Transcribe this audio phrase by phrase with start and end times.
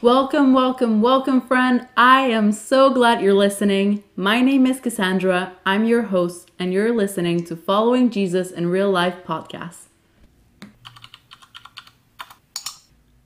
[0.00, 1.88] Welcome, welcome, welcome, friend.
[1.96, 4.04] I am so glad you're listening.
[4.14, 5.56] My name is Cassandra.
[5.66, 9.86] I'm your host, and you're listening to Following Jesus in Real Life podcast.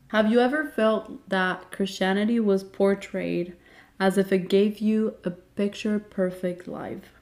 [0.09, 3.55] Have you ever felt that Christianity was portrayed
[4.01, 7.13] as if it gave you a picture perfect life?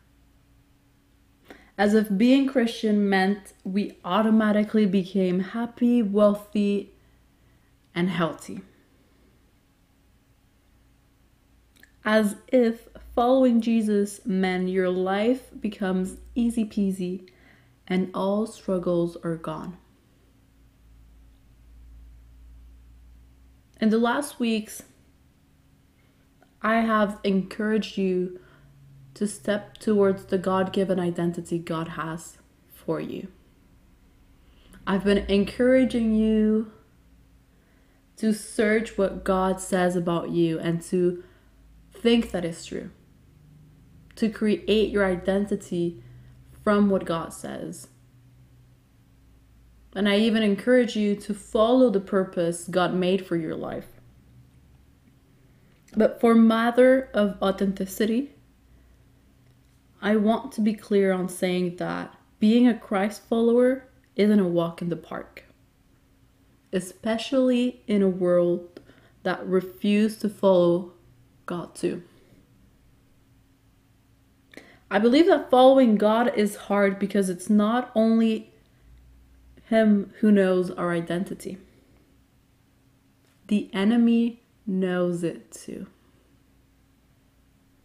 [1.76, 6.92] As if being Christian meant we automatically became happy, wealthy,
[7.96, 8.60] and healthy.
[12.04, 17.28] As if following Jesus meant your life becomes easy peasy
[17.86, 19.76] and all struggles are gone.
[23.80, 24.82] In the last weeks,
[26.62, 28.38] I have encouraged you
[29.14, 32.38] to step towards the God given identity God has
[32.72, 33.28] for you.
[34.86, 36.72] I've been encouraging you
[38.16, 41.24] to search what God says about you and to
[42.00, 42.90] think that is true,
[44.16, 46.02] to create your identity
[46.64, 47.88] from what God says.
[49.94, 53.88] And I even encourage you to follow the purpose God made for your life.
[55.96, 58.34] But for matter of authenticity,
[60.00, 64.80] I want to be clear on saying that being a Christ follower isn't a walk
[64.80, 65.44] in the park,
[66.72, 68.80] especially in a world
[69.24, 70.92] that refuses to follow
[71.50, 72.04] God too.
[74.88, 78.52] I believe that following God is hard because it's not only
[79.64, 81.58] Him who knows our identity,
[83.48, 85.88] the enemy knows it too.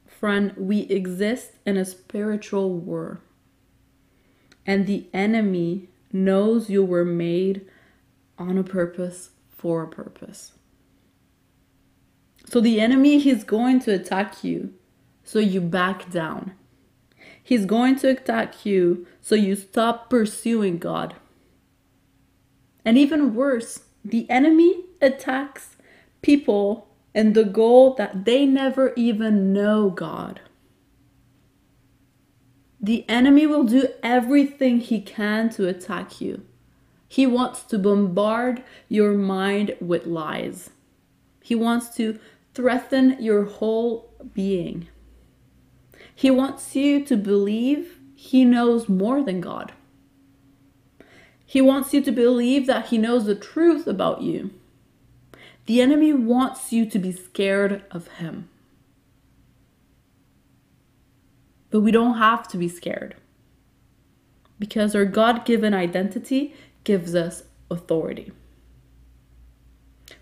[0.05, 3.19] Friend, we exist in a spiritual war,
[4.63, 7.66] and the enemy knows you were made
[8.38, 10.52] on a purpose for a purpose.
[12.56, 14.73] So the enemy, he's going to attack you.
[15.25, 16.53] So you back down.
[17.44, 19.06] He's going to attack you.
[19.20, 21.16] So you stop pursuing God.
[22.85, 25.75] And even worse, the enemy attacks
[26.22, 30.40] people and the goal that they never even know God.
[32.79, 36.46] The enemy will do everything he can to attack you.
[37.09, 40.69] He wants to bombard your mind with lies.
[41.44, 42.18] He wants to
[42.55, 44.88] threaten your whole being.
[46.16, 49.73] He wants you to believe he knows more than God.
[51.45, 54.51] He wants you to believe that he knows the truth about you.
[55.66, 58.49] The enemy wants you to be scared of him.
[61.69, 63.16] But we don't have to be scared
[64.57, 68.31] because our God given identity gives us authority.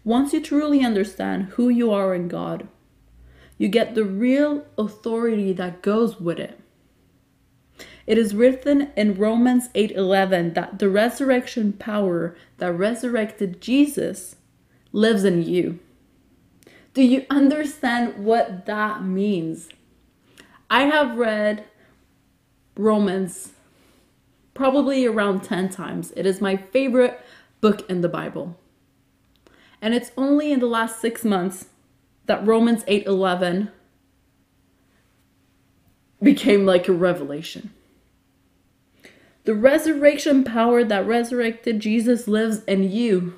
[0.04, 2.68] Once you truly understand who you are in God,
[3.58, 6.60] you get the real authority that goes with it.
[8.06, 14.36] It is written in Romans 8:11 that the resurrection power that resurrected Jesus
[14.92, 15.80] lives in you.
[16.94, 19.70] Do you understand what that means?
[20.70, 21.64] I have read
[22.76, 23.54] Romans
[24.54, 26.12] probably around 10 times.
[26.16, 27.20] It is my favorite
[27.62, 28.58] book in the Bible.
[29.84, 31.66] And it's only in the last six months
[32.26, 33.70] that Romans 8:11
[36.22, 37.70] became like a revelation.
[39.44, 43.34] The resurrection power that resurrected Jesus lives in you.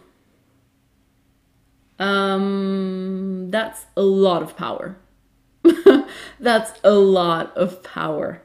[1.97, 4.97] Um, that's a lot of power.
[6.39, 8.43] that's a lot of power.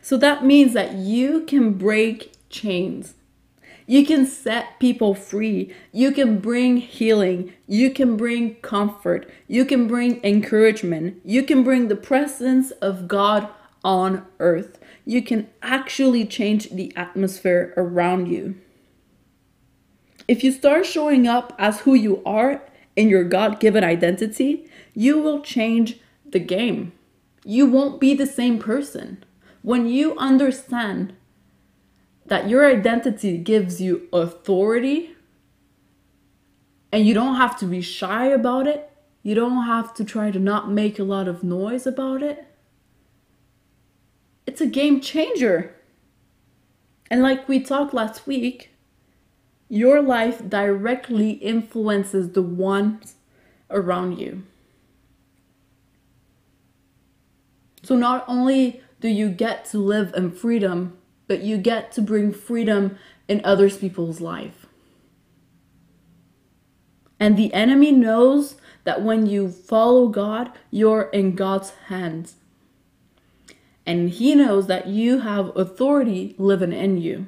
[0.00, 3.14] So that means that you can break chains.
[3.86, 5.74] You can set people free.
[5.92, 7.52] You can bring healing.
[7.66, 9.30] You can bring comfort.
[9.46, 11.20] You can bring encouragement.
[11.24, 13.48] You can bring the presence of God
[13.82, 14.78] on earth.
[15.04, 18.56] You can actually change the atmosphere around you.
[20.26, 22.62] If you start showing up as who you are
[22.96, 26.92] in your God given identity, you will change the game.
[27.44, 29.22] You won't be the same person.
[29.60, 31.14] When you understand
[32.26, 35.14] that your identity gives you authority
[36.92, 38.90] and you don't have to be shy about it.
[39.22, 42.46] You don't have to try to not make a lot of noise about it.
[44.46, 45.74] It's a game changer.
[47.10, 48.70] And like we talked last week,
[49.68, 53.14] your life directly influences the ones
[53.70, 54.44] around you.
[57.82, 62.32] So not only do you get to live in freedom but you get to bring
[62.32, 62.98] freedom
[63.28, 64.66] in others people's life.
[67.18, 72.34] And the enemy knows that when you follow God, you're in God's hands.
[73.86, 77.26] And he knows that you have authority living in you.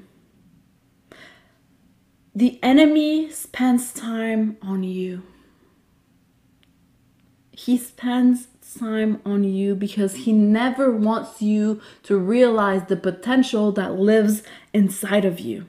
[2.34, 5.22] The enemy spends time on you.
[7.50, 13.94] He spends time on you because he never wants you to realize the potential that
[13.94, 14.42] lives
[14.72, 15.66] inside of you.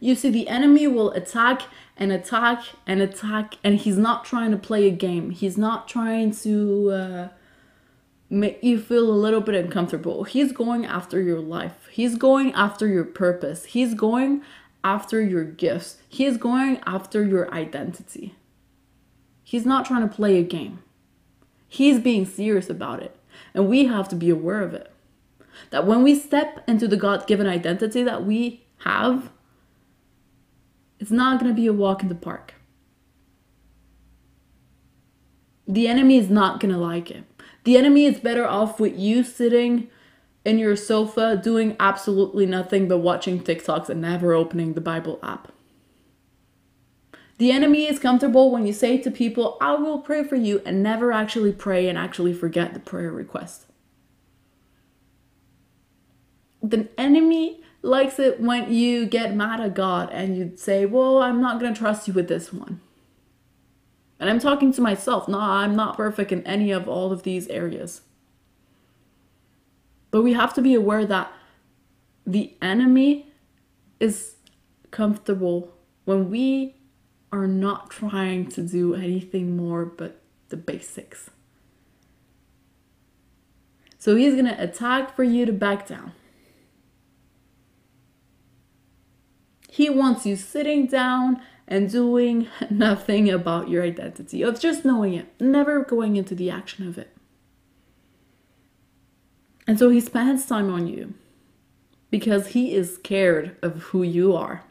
[0.00, 1.62] You see, the enemy will attack
[1.96, 5.30] and attack and attack, and he's not trying to play a game.
[5.30, 7.28] He's not trying to uh,
[8.28, 10.24] make you feel a little bit uncomfortable.
[10.24, 14.42] He's going after your life, he's going after your purpose, he's going
[14.82, 18.34] after your gifts, he's going after your identity.
[19.54, 20.82] He's not trying to play a game.
[21.68, 23.16] He's being serious about it.
[23.54, 24.90] And we have to be aware of it.
[25.70, 29.30] That when we step into the God given identity that we have,
[30.98, 32.54] it's not going to be a walk in the park.
[35.68, 37.22] The enemy is not going to like it.
[37.62, 39.86] The enemy is better off with you sitting
[40.44, 45.53] in your sofa doing absolutely nothing but watching TikToks and never opening the Bible app.
[47.38, 50.82] The enemy is comfortable when you say to people, I will pray for you, and
[50.82, 53.66] never actually pray and actually forget the prayer request.
[56.62, 61.40] The enemy likes it when you get mad at God and you say, Well, I'm
[61.40, 62.80] not going to trust you with this one.
[64.18, 65.28] And I'm talking to myself.
[65.28, 68.00] No, I'm not perfect in any of all of these areas.
[70.10, 71.30] But we have to be aware that
[72.26, 73.26] the enemy
[74.00, 74.36] is
[74.90, 76.76] comfortable when we
[77.34, 81.30] are not trying to do anything more but the basics.
[83.98, 86.12] So he's going to attack for you to back down.
[89.68, 95.32] He wants you sitting down and doing nothing about your identity, of just knowing it,
[95.40, 97.16] never going into the action of it.
[99.66, 101.14] And so he spends time on you
[102.10, 104.62] because he is scared of who you are.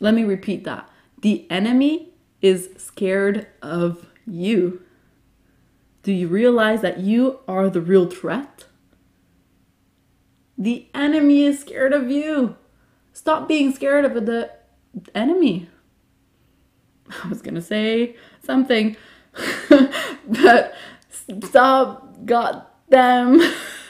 [0.00, 0.88] Let me repeat that.
[1.20, 4.82] The enemy is scared of you.
[6.02, 8.64] Do you realize that you are the real threat?
[10.56, 12.56] The enemy is scared of you.
[13.12, 14.50] Stop being scared of the
[15.14, 15.68] enemy.
[17.24, 18.96] I was gonna say something,
[20.28, 20.74] but
[21.44, 23.40] stop goddamn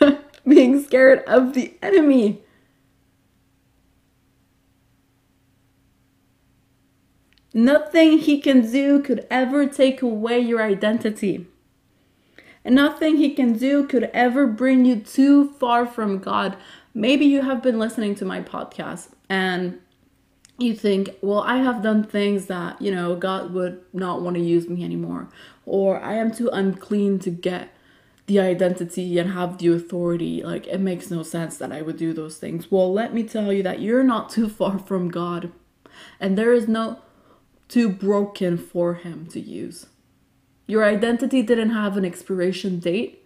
[0.47, 2.43] being scared of the enemy.
[7.55, 11.47] Nothing he can do could ever take away your identity.
[12.65, 16.57] And nothing he can do could ever bring you too far from God.
[16.93, 19.81] Maybe you have been listening to my podcast and
[20.59, 24.43] you think, well, I have done things that, you know, God would not want to
[24.43, 25.29] use me anymore,
[25.65, 27.73] or I am too unclean to get
[28.27, 30.43] the identity and have the authority.
[30.43, 32.73] Like, it makes no sense that I would do those things.
[32.73, 35.53] Well, let me tell you that you're not too far from God,
[36.19, 36.99] and there is no
[37.69, 39.87] too broken for Him to use.
[40.67, 43.19] Your identity didn't have an expiration date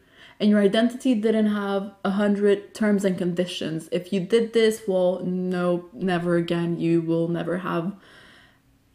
[0.42, 3.88] and your identity didn't have a hundred terms and conditions.
[3.92, 6.80] If you did this, well, no, never again.
[6.80, 7.94] You will never have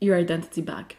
[0.01, 0.97] your identity back.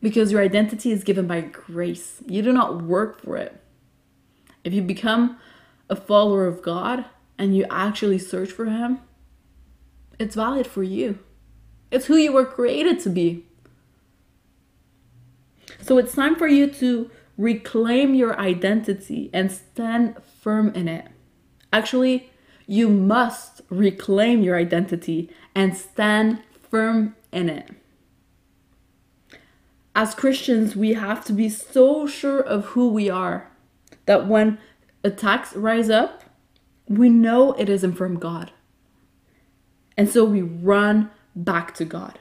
[0.00, 2.22] Because your identity is given by grace.
[2.26, 3.60] You do not work for it.
[4.64, 5.38] If you become
[5.90, 7.04] a follower of God
[7.36, 9.00] and you actually search for Him,
[10.18, 11.18] it's valid for you.
[11.94, 13.44] It's who you were created to be.
[15.80, 17.08] So it's time for you to
[17.38, 21.06] reclaim your identity and stand firm in it.
[21.72, 22.32] Actually,
[22.66, 27.70] you must reclaim your identity and stand firm in it.
[29.94, 33.52] As Christians, we have to be so sure of who we are
[34.06, 34.58] that when
[35.04, 36.24] attacks rise up,
[36.88, 38.50] we know it isn't from God.
[39.96, 42.18] And so we run back to God.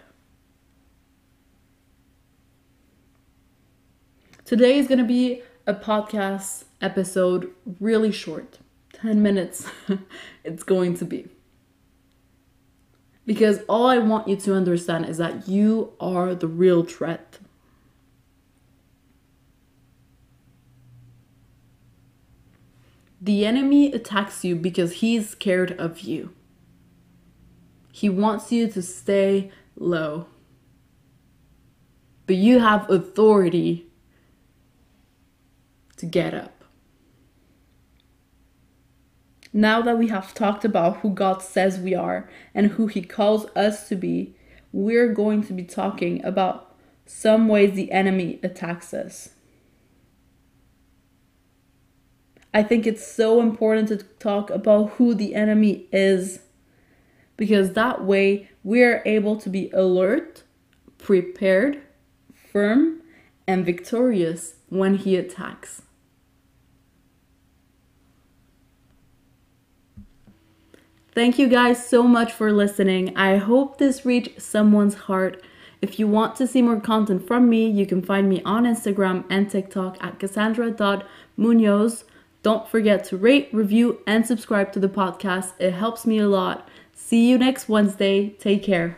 [4.45, 8.59] Today is going to be a podcast episode, really short
[8.93, 9.69] 10 minutes.
[10.43, 11.27] it's going to be.
[13.25, 17.39] Because all I want you to understand is that you are the real threat.
[23.21, 26.33] The enemy attacks you because he's scared of you.
[27.95, 30.25] He wants you to stay low.
[32.25, 33.85] But you have authority
[35.97, 36.63] to get up.
[39.53, 43.45] Now that we have talked about who God says we are and who He calls
[43.55, 44.35] us to be,
[44.71, 49.29] we're going to be talking about some ways the enemy attacks us.
[52.55, 56.39] I think it's so important to talk about who the enemy is
[57.37, 60.43] because that way we're able to be alert,
[60.97, 61.81] prepared,
[62.51, 63.01] firm,
[63.47, 65.81] and victorious when he attacks.
[71.13, 73.15] Thank you guys so much for listening.
[73.15, 75.43] I hope this reached someone's heart.
[75.79, 79.25] If you want to see more content from me, you can find me on Instagram
[79.29, 82.05] and TikTok at cassandra.munoz.
[82.41, 85.51] Don't forget to rate, review, and subscribe to the podcast.
[85.59, 86.67] It helps me a lot.
[86.95, 88.29] See you next Wednesday.
[88.39, 88.97] Take care.